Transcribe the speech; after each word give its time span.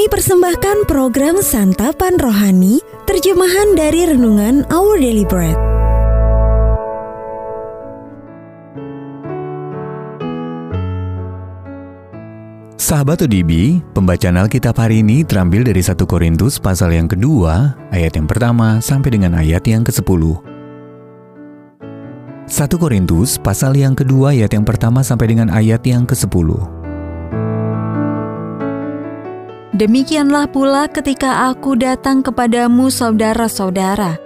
Kami 0.00 0.16
persembahkan 0.16 0.88
program 0.88 1.44
Santapan 1.44 2.16
Rohani, 2.16 2.80
terjemahan 3.04 3.76
dari 3.76 4.08
Renungan 4.08 4.64
Our 4.72 4.96
Daily 4.96 5.28
Bread. 5.28 5.52
Sahabat 12.80 13.28
ODB, 13.28 13.84
pembacaan 13.92 14.40
Alkitab 14.40 14.80
hari 14.80 15.04
ini 15.04 15.20
terambil 15.20 15.68
dari 15.68 15.84
1 15.84 15.92
Korintus 16.08 16.56
pasal 16.56 16.96
yang 16.96 17.04
kedua, 17.04 17.76
ayat 17.92 18.16
yang 18.16 18.24
pertama 18.24 18.80
sampai 18.80 19.20
dengan 19.20 19.36
ayat 19.36 19.68
yang 19.68 19.84
ke-10. 19.84 20.22
1 22.48 22.56
Korintus 22.80 23.36
pasal 23.36 23.76
yang 23.76 23.92
kedua 23.92 24.32
ayat 24.32 24.48
yang 24.56 24.64
pertama 24.64 25.04
sampai 25.04 25.36
dengan 25.36 25.52
ayat 25.52 25.84
yang 25.84 26.08
ke-10. 26.08 26.79
Demikianlah 29.80 30.44
pula 30.52 30.92
ketika 30.92 31.48
aku 31.48 31.72
datang 31.72 32.20
kepadamu 32.20 32.92
saudara-saudara. 32.92 34.20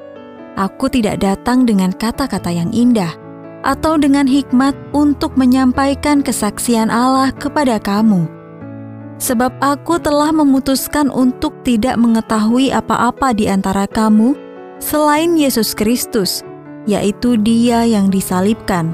Aku 0.58 0.90
tidak 0.90 1.22
datang 1.22 1.62
dengan 1.62 1.94
kata-kata 1.94 2.50
yang 2.50 2.74
indah 2.74 3.14
atau 3.62 3.94
dengan 3.94 4.26
hikmat 4.26 4.74
untuk 4.90 5.38
menyampaikan 5.38 6.26
kesaksian 6.26 6.90
Allah 6.90 7.30
kepada 7.30 7.78
kamu. 7.78 8.26
Sebab 9.22 9.54
aku 9.62 10.02
telah 10.02 10.34
memutuskan 10.34 11.06
untuk 11.06 11.54
tidak 11.62 12.02
mengetahui 12.02 12.74
apa-apa 12.74 13.30
di 13.30 13.46
antara 13.46 13.86
kamu 13.86 14.34
selain 14.82 15.38
Yesus 15.38 15.70
Kristus, 15.70 16.42
yaitu 16.82 17.38
Dia 17.38 17.86
yang 17.86 18.10
disalibkan. 18.10 18.90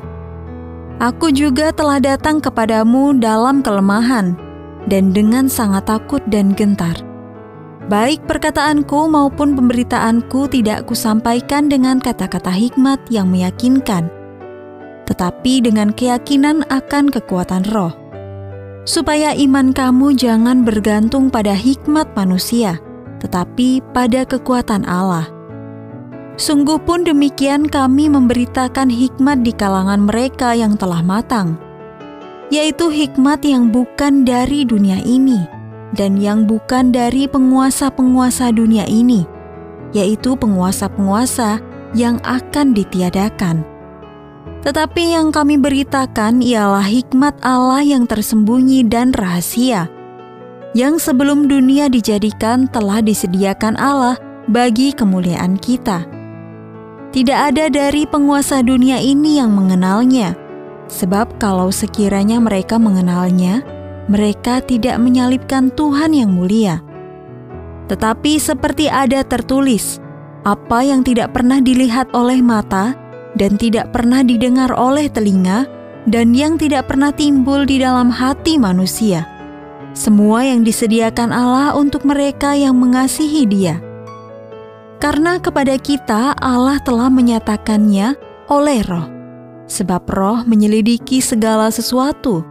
Aku 1.01 1.33
juga 1.33 1.73
telah 1.73 2.05
datang 2.05 2.37
kepadamu 2.37 3.17
dalam 3.17 3.65
kelemahan 3.65 4.50
dan 4.87 5.13
dengan 5.13 5.51
sangat 5.51 5.85
takut 5.91 6.23
dan 6.31 6.57
gentar. 6.57 6.97
Baik 7.91 8.23
perkataanku 8.31 9.11
maupun 9.11 9.59
pemberitaanku 9.59 10.47
tidak 10.49 10.87
kusampaikan 10.87 11.67
dengan 11.67 11.99
kata-kata 11.99 12.55
hikmat 12.55 13.03
yang 13.11 13.29
meyakinkan, 13.29 14.07
tetapi 15.11 15.59
dengan 15.59 15.91
keyakinan 15.91 16.63
akan 16.71 17.11
kekuatan 17.11 17.67
roh 17.75 18.01
supaya 18.91 19.37
iman 19.37 19.71
kamu 19.71 20.17
jangan 20.17 20.65
bergantung 20.65 21.29
pada 21.29 21.53
hikmat 21.53 22.11
manusia, 22.17 22.81
tetapi 23.21 23.85
pada 23.93 24.25
kekuatan 24.25 24.83
Allah. 24.89 25.29
Sungguh 26.41 26.81
pun 26.81 27.05
demikian 27.05 27.69
kami 27.69 28.09
memberitakan 28.09 28.89
hikmat 28.89 29.45
di 29.45 29.53
kalangan 29.53 30.09
mereka 30.09 30.57
yang 30.57 30.75
telah 30.75 31.05
matang, 31.05 31.61
yaitu 32.51 32.91
hikmat 32.91 33.43
yang 33.47 33.71
bukan 33.71 34.27
dari 34.27 34.67
dunia 34.67 34.99
ini 35.03 35.47
dan 35.95 36.19
yang 36.19 36.47
bukan 36.47 36.95
dari 36.95 37.27
penguasa-penguasa 37.27 38.55
dunia 38.55 38.87
ini, 38.87 39.27
yaitu 39.91 40.39
penguasa-penguasa 40.39 41.59
yang 41.95 42.23
akan 42.23 42.75
ditiadakan 42.75 43.67
tetapi 44.61 45.17
yang 45.17 45.33
kami 45.33 45.57
beritakan 45.57 46.45
ialah 46.45 46.85
hikmat 46.85 47.33
Allah 47.41 47.81
yang 47.81 48.05
tersembunyi 48.05 48.85
dan 48.85 49.17
rahasia, 49.17 49.89
yang 50.77 51.01
sebelum 51.01 51.49
dunia 51.49 51.89
dijadikan 51.89 52.69
telah 52.69 53.01
disediakan 53.01 53.81
Allah 53.81 54.21
bagi 54.53 54.93
kemuliaan 54.93 55.57
kita. 55.57 56.05
Tidak 57.11 57.39
ada 57.51 57.67
dari 57.73 58.07
penguasa 58.07 58.61
dunia 58.61 59.01
ini 59.01 59.41
yang 59.41 59.51
mengenalnya, 59.51 60.37
sebab 60.91 61.39
kalau 61.39 61.71
sekiranya 61.71 62.43
mereka 62.43 62.77
mengenalnya, 62.77 63.63
mereka 64.11 64.59
tidak 64.59 64.99
menyalibkan 64.99 65.71
Tuhan 65.71 66.11
yang 66.11 66.35
mulia. 66.35 66.83
Tetapi 67.87 68.43
seperti 68.43 68.91
ada 68.91 69.23
tertulis, 69.23 70.03
apa 70.43 70.83
yang 70.83 71.07
tidak 71.07 71.31
pernah 71.31 71.63
dilihat 71.63 72.11
oleh 72.11 72.43
mata, 72.43 72.99
dan 73.39 73.55
tidak 73.55 73.95
pernah 73.95 74.27
didengar 74.27 74.75
oleh 74.75 75.07
telinga, 75.07 75.71
dan 76.11 76.35
yang 76.35 76.59
tidak 76.59 76.91
pernah 76.91 77.15
timbul 77.15 77.63
di 77.63 77.79
dalam 77.79 78.11
hati 78.11 78.59
manusia. 78.59 79.27
Semua 79.95 80.47
yang 80.47 80.63
disediakan 80.63 81.35
Allah 81.35 81.75
untuk 81.75 82.07
mereka 82.07 82.55
yang 82.55 82.79
mengasihi 82.79 83.43
Dia, 83.47 83.83
karena 85.03 85.43
kepada 85.43 85.75
kita 85.79 86.35
Allah 86.39 86.79
telah 86.87 87.11
menyatakannya 87.11 88.15
oleh 88.47 88.81
Roh, 88.87 89.20
sebab 89.71 90.03
Roh 90.11 90.43
menyelidiki 90.43 91.23
segala 91.23 91.71
sesuatu, 91.71 92.43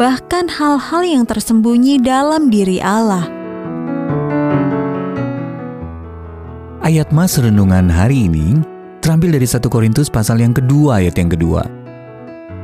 bahkan 0.00 0.48
hal-hal 0.48 1.04
yang 1.04 1.24
tersembunyi 1.28 2.00
dalam 2.00 2.48
diri 2.48 2.80
Allah. 2.80 3.28
Ayat 6.80 7.12
Mas 7.12 7.36
Renungan 7.36 7.92
hari 7.92 8.28
ini 8.28 8.60
terambil 9.04 9.36
dari 9.36 9.44
1 9.44 9.60
Korintus 9.68 10.08
pasal 10.08 10.40
yang 10.40 10.56
kedua 10.56 11.04
ayat 11.04 11.20
yang 11.20 11.28
kedua. 11.28 11.64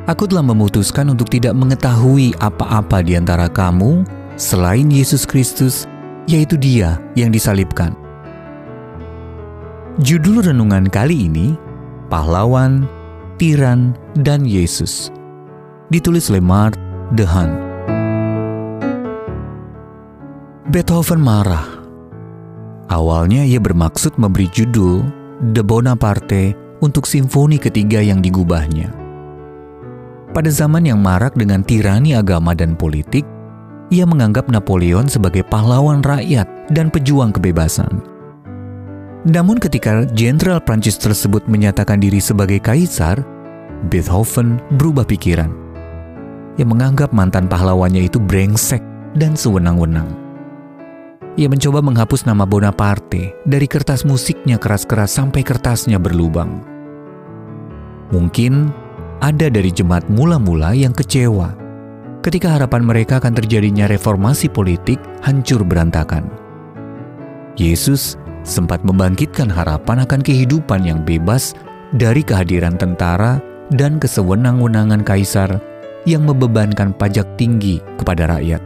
Aku 0.09 0.25
telah 0.25 0.43
memutuskan 0.43 1.13
untuk 1.13 1.29
tidak 1.29 1.53
mengetahui 1.53 2.33
apa-apa 2.41 3.05
di 3.05 3.15
antara 3.17 3.47
kamu 3.53 4.05
selain 4.41 4.89
Yesus 4.89 5.29
Kristus, 5.29 5.85
yaitu 6.25 6.57
Dia 6.57 6.97
yang 7.17 7.29
disalibkan. 7.31 7.93
Judul 10.01 10.41
renungan 10.41 10.89
kali 10.89 11.29
ini, 11.29 11.57
Pahlawan, 12.09 12.89
Tiran, 13.41 13.97
dan 14.21 14.45
Yesus. 14.45 15.09
Ditulis 15.89 16.29
oleh 16.29 16.45
Mark 16.45 16.77
Dehan. 17.17 17.49
Beethoven 20.69 21.25
marah. 21.25 21.65
Awalnya 22.93 23.49
ia 23.49 23.57
bermaksud 23.57 24.21
memberi 24.21 24.45
judul 24.53 25.09
De 25.57 25.65
Bonaparte 25.65 26.53
untuk 26.85 27.09
simfoni 27.09 27.57
ketiga 27.57 28.05
yang 28.05 28.21
digubahnya. 28.21 28.93
Pada 30.37 30.53
zaman 30.53 30.85
yang 30.85 31.01
marak 31.01 31.33
dengan 31.33 31.65
tirani 31.65 32.13
agama 32.13 32.53
dan 32.53 32.77
politik, 32.77 33.25
ia 33.89 34.05
menganggap 34.05 34.53
Napoleon 34.53 35.09
sebagai 35.09 35.49
pahlawan 35.49 36.05
rakyat 36.05 36.45
dan 36.77 36.93
pejuang 36.93 37.33
kebebasan. 37.33 38.05
Namun 39.29 39.61
ketika 39.61 40.09
jenderal 40.17 40.65
Prancis 40.65 40.97
tersebut 40.97 41.45
menyatakan 41.45 42.01
diri 42.01 42.25
sebagai 42.25 42.57
kaisar, 42.57 43.21
Beethoven 43.93 44.61
berubah 44.81 45.05
pikiran. 45.05 45.53
Ia 46.57 46.65
menganggap 46.65 47.13
mantan 47.13 47.45
pahlawannya 47.45 48.09
itu 48.09 48.17
brengsek 48.17 48.81
dan 49.17 49.37
sewenang-wenang. 49.37 50.09
Ia 51.37 51.49
mencoba 51.49 51.85
menghapus 51.85 52.25
nama 52.25 52.45
Bonaparte 52.49 53.33
dari 53.45 53.65
kertas 53.65 54.05
musiknya 54.09 54.57
keras-keras 54.57 55.15
sampai 55.15 55.45
kertasnya 55.45 56.01
berlubang. 56.01 56.65
Mungkin 58.11 58.73
ada 59.21 59.53
dari 59.53 59.71
jemaat 59.71 60.09
mula-mula 60.09 60.73
yang 60.73 60.97
kecewa 60.97 61.55
ketika 62.21 62.57
harapan 62.57 62.85
mereka 62.85 63.21
akan 63.21 63.33
terjadinya 63.37 63.89
reformasi 63.89 64.49
politik 64.53 65.01
hancur 65.25 65.65
berantakan. 65.65 66.29
Yesus 67.57 68.21
sempat 68.43 68.81
membangkitkan 68.83 69.49
harapan 69.49 70.05
akan 70.05 70.21
kehidupan 70.25 70.85
yang 70.87 71.01
bebas 71.05 71.53
dari 71.97 72.25
kehadiran 72.25 72.79
tentara 72.79 73.43
dan 73.75 73.99
kesewenang-wenangan 74.03 75.03
kaisar 75.07 75.61
yang 76.09 76.25
membebankan 76.25 76.97
pajak 76.97 77.27
tinggi 77.37 77.79
kepada 78.01 78.31
rakyat. 78.31 78.63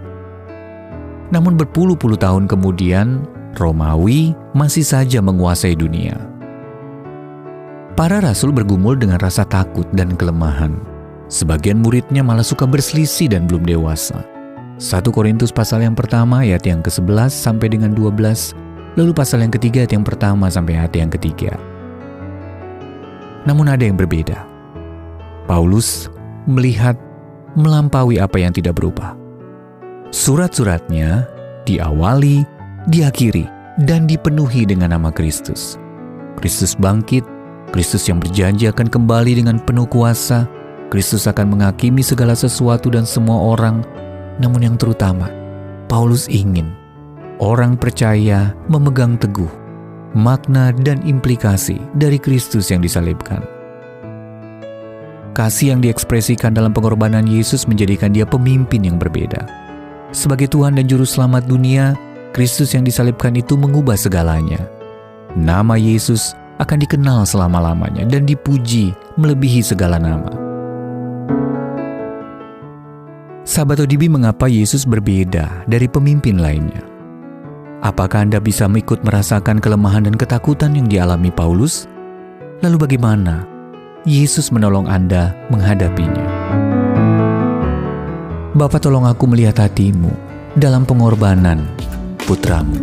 Namun 1.35 1.59
berpuluh-puluh 1.59 2.21
tahun 2.21 2.47
kemudian, 2.47 3.27
Romawi 3.59 4.35
masih 4.55 4.87
saja 4.87 5.19
menguasai 5.19 5.75
dunia. 5.75 6.15
Para 7.95 8.19
rasul 8.19 8.51
bergumul 8.51 8.99
dengan 8.99 9.23
rasa 9.23 9.47
takut 9.47 9.87
dan 9.95 10.19
kelemahan. 10.19 10.75
Sebagian 11.31 11.79
muridnya 11.79 12.27
malah 12.27 12.43
suka 12.43 12.67
berselisih 12.67 13.31
dan 13.31 13.47
belum 13.47 13.65
dewasa. 13.65 14.23
1 14.83 15.07
Korintus 15.15 15.55
pasal 15.55 15.87
yang 15.87 15.95
pertama 15.95 16.43
ayat 16.43 16.67
yang 16.67 16.83
ke-11 16.83 17.31
sampai 17.31 17.71
dengan 17.71 17.95
12, 17.95 18.51
lalu 18.95 19.13
pasal 19.15 19.43
yang 19.43 19.53
ketiga 19.53 19.83
ayat 19.83 19.93
yang 19.95 20.07
pertama 20.07 20.47
sampai 20.51 20.79
ayat 20.79 20.95
yang 20.95 21.11
ketiga. 21.11 21.55
Namun 23.45 23.69
ada 23.69 23.85
yang 23.85 23.99
berbeda. 23.99 24.47
Paulus 25.45 26.09
melihat 26.49 26.97
melampaui 27.55 28.17
apa 28.17 28.41
yang 28.41 28.55
tidak 28.55 28.81
berubah. 28.81 29.13
Surat-suratnya 30.15 31.29
diawali, 31.69 32.47
diakhiri, 32.89 33.45
dan 33.85 34.07
dipenuhi 34.07 34.65
dengan 34.65 34.95
nama 34.95 35.11
Kristus. 35.11 35.77
Kristus 36.39 36.79
bangkit, 36.79 37.27
Kristus 37.75 38.07
yang 38.07 38.23
berjanji 38.23 38.71
akan 38.71 38.87
kembali 38.87 39.43
dengan 39.43 39.59
penuh 39.59 39.89
kuasa, 39.91 40.47
Kristus 40.89 41.27
akan 41.27 41.59
menghakimi 41.59 42.01
segala 42.07 42.39
sesuatu 42.39 42.93
dan 42.93 43.03
semua 43.03 43.57
orang, 43.57 43.83
namun 44.39 44.63
yang 44.63 44.77
terutama, 44.79 45.27
Paulus 45.91 46.31
ingin 46.31 46.71
orang 47.39 47.79
percaya 47.79 48.55
memegang 48.71 49.19
teguh 49.19 49.51
makna 50.15 50.71
dan 50.71 51.03
implikasi 51.03 51.83
dari 51.99 52.23
Kristus 52.23 52.71
yang 52.71 52.79
disalibkan. 52.79 53.43
Kasih 55.35 55.75
yang 55.75 55.83
diekspresikan 55.83 56.55
dalam 56.55 56.71
pengorbanan 56.71 57.27
Yesus 57.27 57.67
menjadikan 57.67 58.15
dia 58.15 58.23
pemimpin 58.23 58.87
yang 58.87 59.03
berbeda 59.03 59.65
sebagai 60.15 60.47
Tuhan 60.47 60.79
dan 60.79 60.87
Juru 60.87 61.03
Selamat 61.03 61.43
dunia, 61.51 61.99
Kristus 62.31 62.71
yang 62.71 62.87
disalibkan 62.87 63.35
itu 63.35 63.59
mengubah 63.59 63.99
segalanya. 63.99 64.63
Nama 65.35 65.75
Yesus 65.75 66.39
akan 66.63 66.87
dikenal 66.87 67.27
selama-lamanya 67.27 68.07
dan 68.07 68.23
dipuji 68.23 68.95
melebihi 69.19 69.59
segala 69.59 69.99
nama. 69.99 70.31
Sahabat 73.43 73.83
ODB 73.83 74.07
mengapa 74.07 74.47
Yesus 74.47 74.87
berbeda 74.87 75.67
dari 75.67 75.91
pemimpin 75.91 76.39
lainnya? 76.39 76.94
Apakah 77.85 78.25
Anda 78.25 78.41
bisa 78.41 78.65
mengikut 78.65 79.05
merasakan 79.05 79.61
kelemahan 79.61 80.09
dan 80.09 80.17
ketakutan 80.17 80.73
yang 80.73 80.89
dialami 80.89 81.29
Paulus? 81.29 81.85
Lalu 82.65 82.89
bagaimana 82.89 83.45
Yesus 84.09 84.49
menolong 84.49 84.89
Anda 84.89 85.37
menghadapinya? 85.53 86.25
Bapak 88.57 88.89
tolong 88.89 89.05
aku 89.05 89.29
melihat 89.29 89.69
hatimu 89.69 90.09
dalam 90.57 90.89
pengorbanan 90.89 91.69
putramu. 92.25 92.81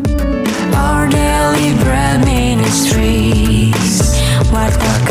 Our 0.70 1.10
daily 1.10 1.74
bread 1.82 2.22
ministries, 2.22 4.22
firman 4.54 5.11